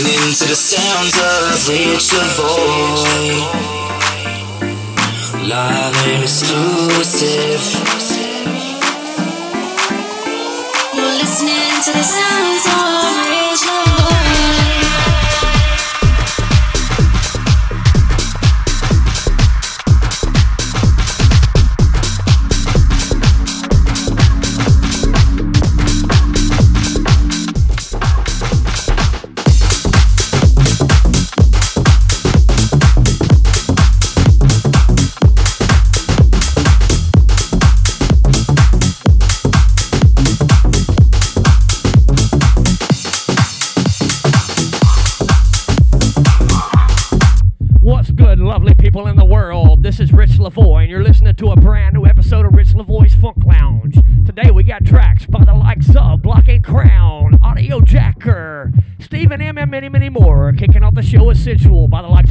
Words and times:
listening 0.00 0.32
to 0.32 0.46
the 0.46 0.54
sounds 0.54 1.14
of 1.18 1.68
Ric 1.68 1.98
LaVoy. 2.14 3.30
Live 5.48 6.06
and 6.06 6.22
exclusive. 6.22 7.64
You're 10.94 11.14
listening 11.18 11.82
to 11.82 11.92
the 11.92 12.04
sounds 12.04 12.66
of 12.66 13.26
Ric 13.26 13.58
LaVoy. 13.66 13.87
by 61.88 62.02
the 62.02 62.08
likes 62.08 62.27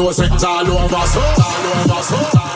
know 0.00 0.08
it's 0.08 0.44
all 0.44 0.66
over 0.66 1.06
so. 1.06 1.20
All 1.20 1.92
over 1.92 2.02
so. 2.02 2.49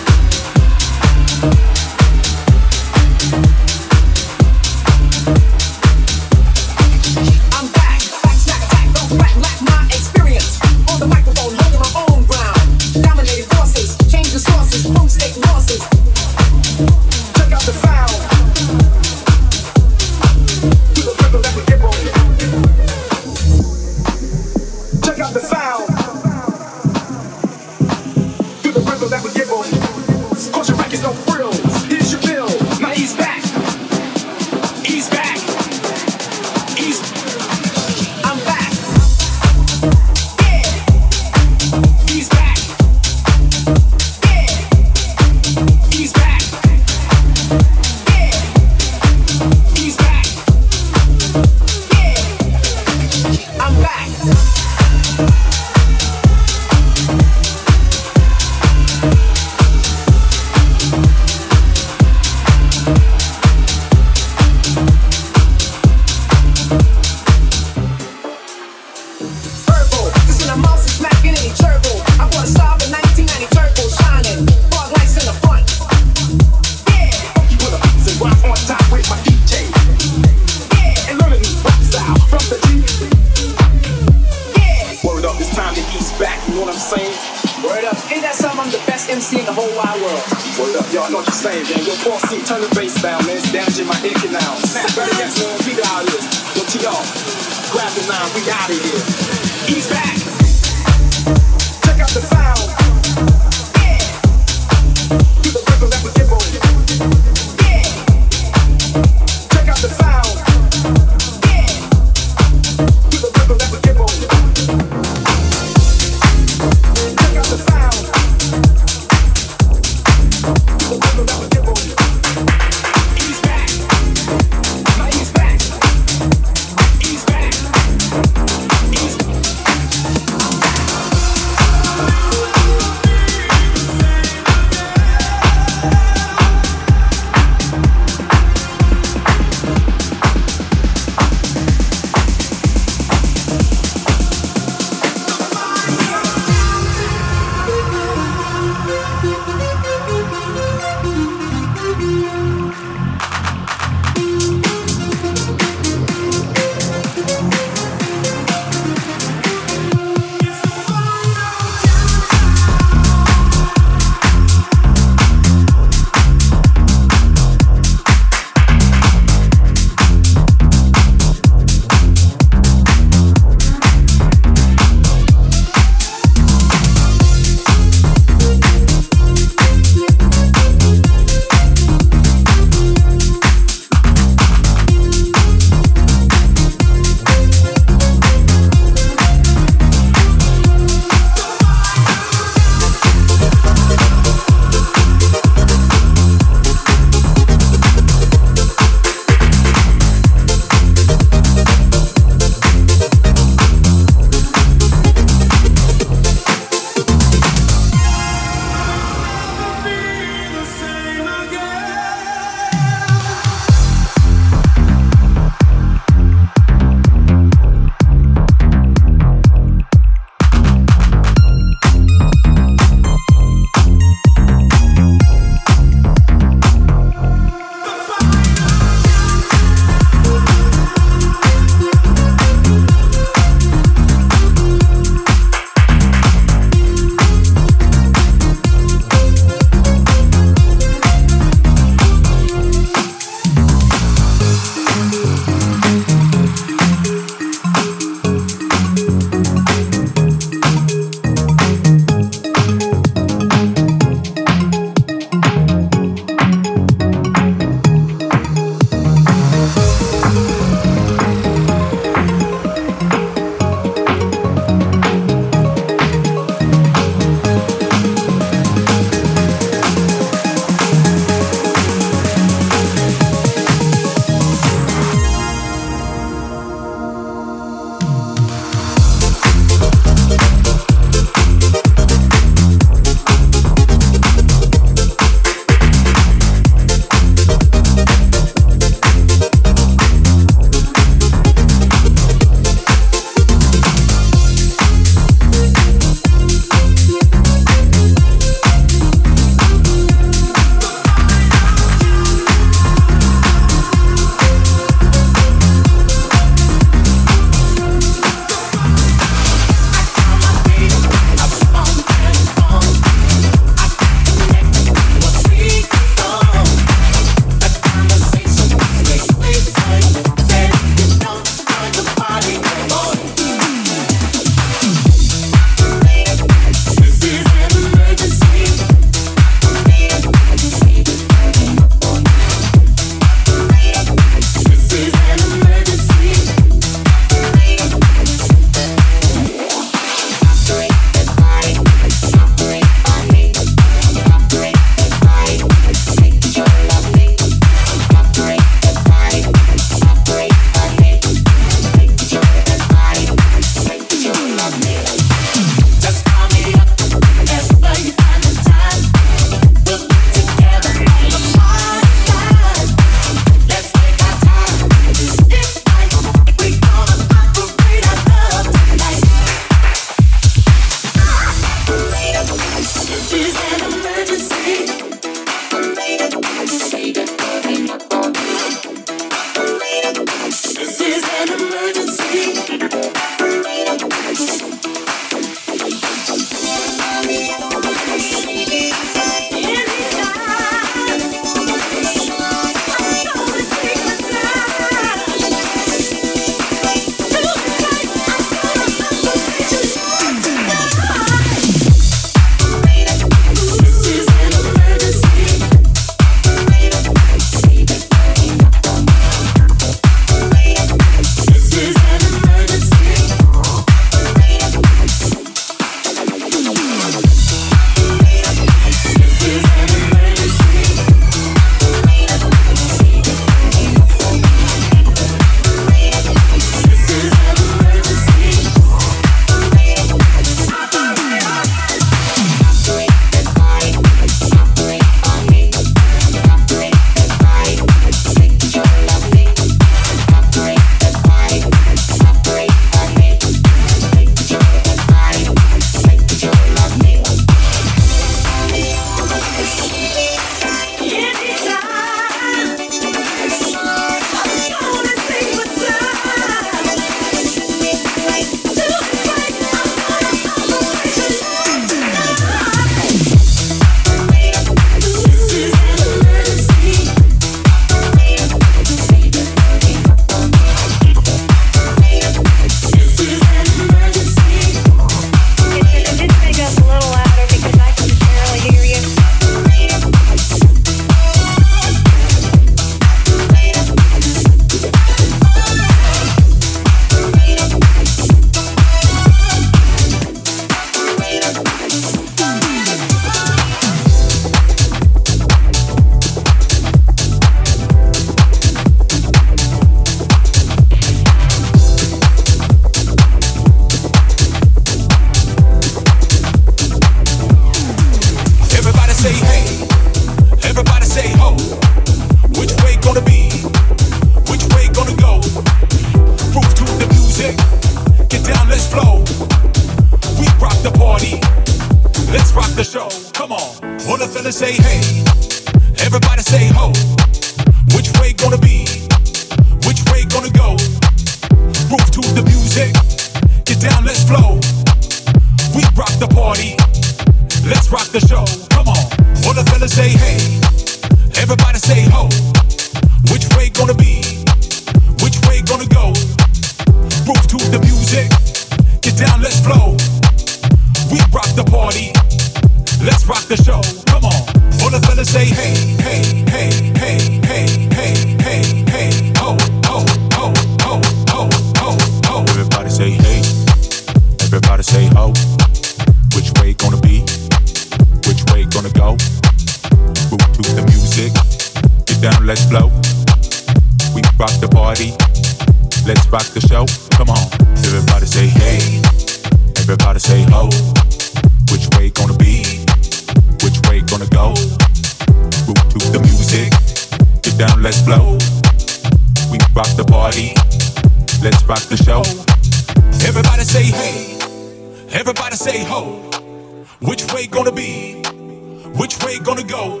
Which 598.96 599.22
way 599.24 599.38
gonna 599.38 599.64
go? 599.64 600.00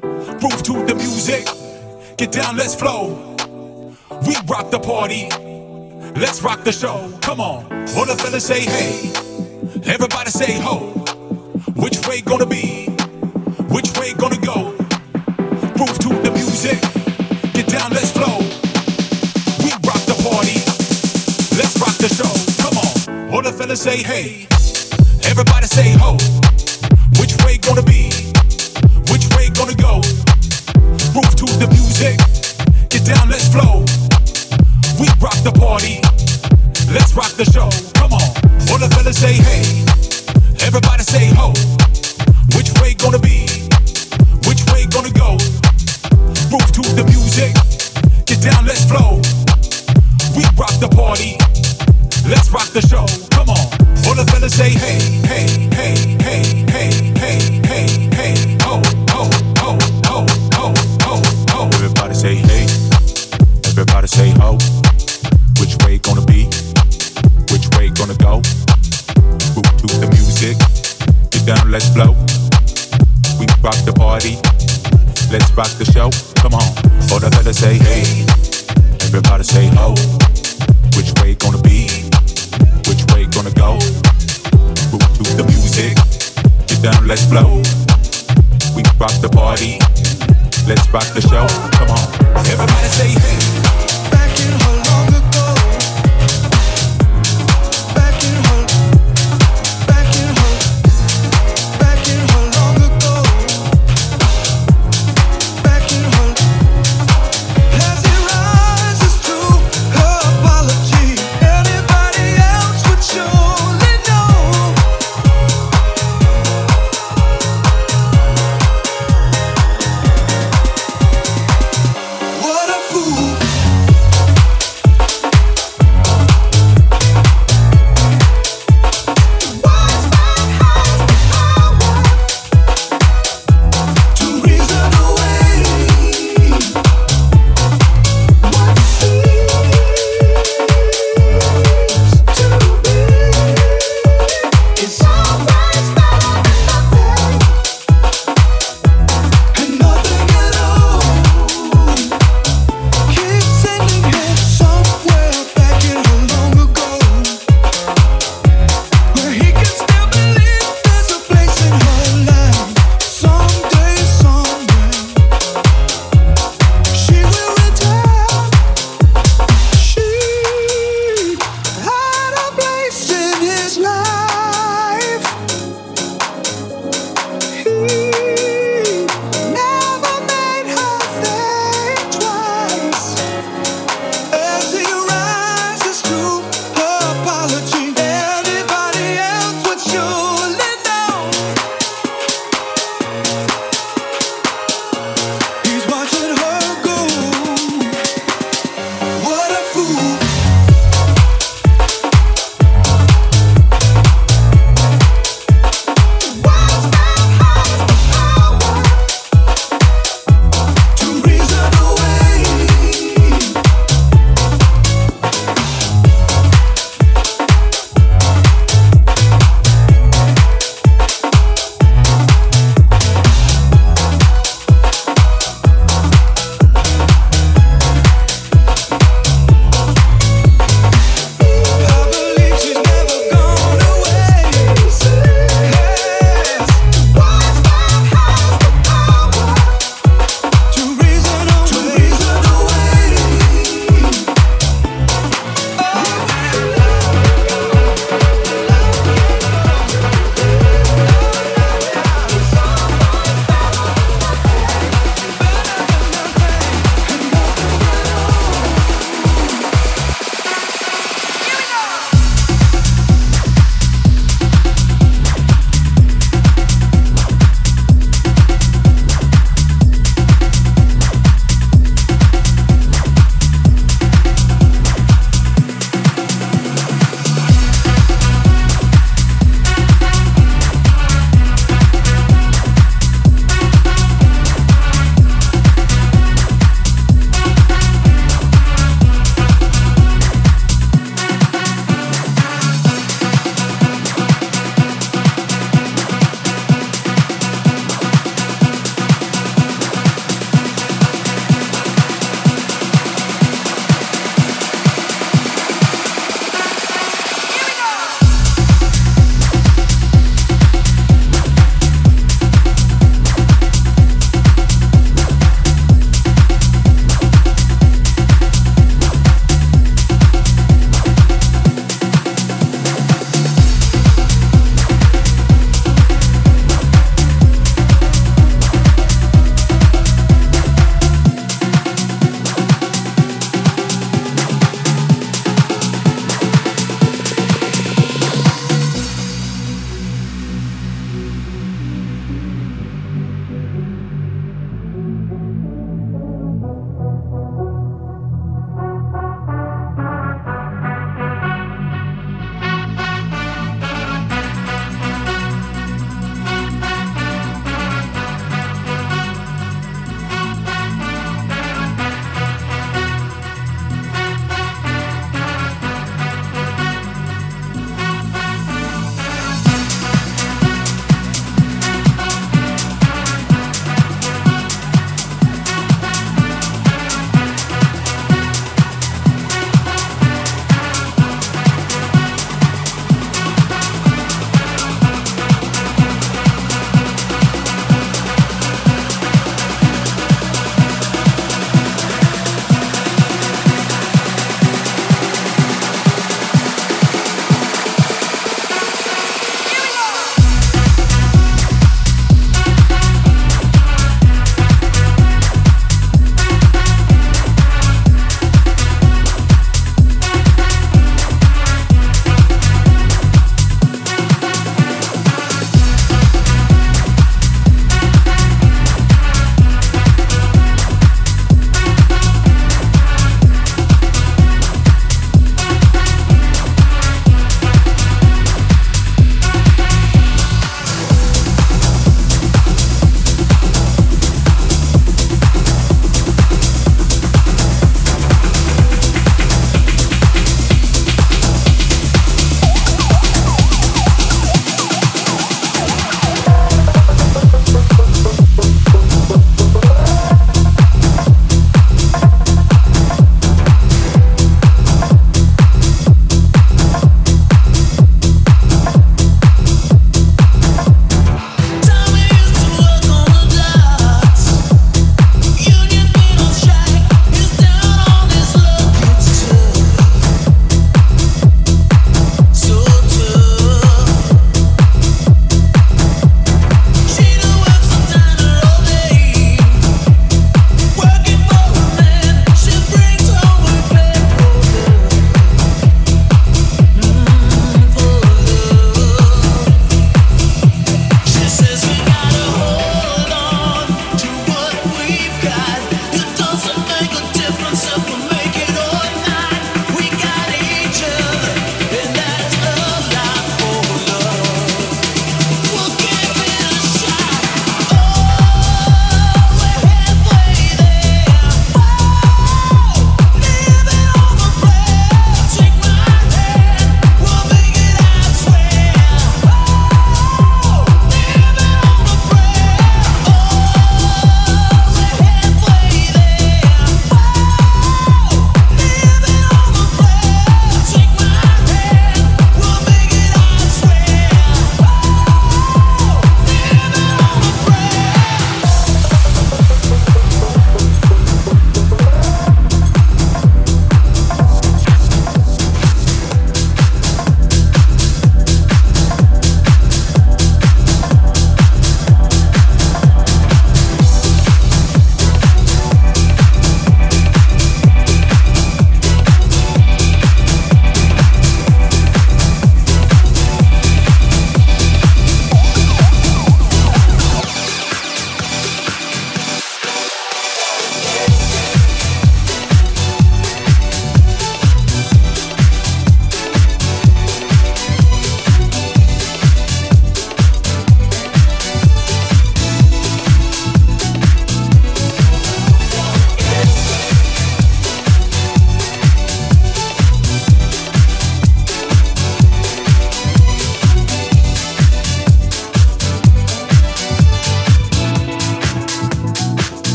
Groove 0.00 0.62
to 0.62 0.84
the 0.86 0.94
music. 0.94 1.46
Get 2.16 2.32
down, 2.32 2.56
let's 2.56 2.74
flow. 2.74 3.36
We 4.26 4.34
rock 4.46 4.70
the 4.70 4.78
party. 4.78 5.28
Let's 6.20 6.42
rock 6.42 6.64
the 6.64 6.72
show. 6.72 7.12
Come 7.20 7.40
on. 7.40 7.64
All 7.96 8.06
the 8.06 8.16
fellas 8.18 8.46
say 8.46 8.60
hey. 8.60 9.12
Everybody 9.84 10.30
say 10.30 10.60
ho. 10.60 10.78
Which 11.76 12.06
way 12.06 12.20
gonna 12.20 12.46
be? 12.46 12.86
Which 13.68 13.96
way 13.98 14.12
gonna 14.14 14.40
go? 14.40 14.76
Groove 15.76 15.98
to 16.04 16.10
the 16.24 16.32
music. 16.34 16.80
Get 17.54 17.68
down, 17.68 17.90
let's 17.92 18.12
flow. 18.12 18.38
We 19.64 19.70
rock 19.88 20.02
the 20.10 20.16
party. 20.28 20.60
Let's 21.56 21.78
rock 21.80 21.96
the 21.98 22.08
show. 22.08 22.32
Come 22.62 22.76
on. 22.78 23.34
All 23.34 23.42
the 23.42 23.52
fellas 23.52 23.82
say 23.82 24.02
hey. 24.02 24.46
Everybody 25.30 25.66
say 25.66 25.92
ho 25.98 26.49
wanna 27.70 27.82
be. 27.82 28.09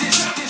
this. 0.00 0.43